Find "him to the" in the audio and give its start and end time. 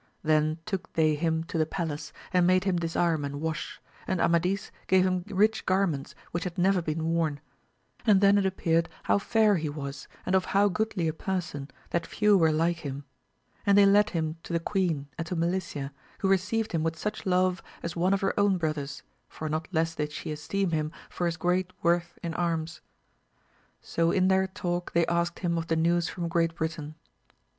1.13-1.65, 14.09-14.59